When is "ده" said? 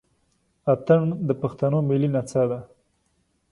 2.49-2.59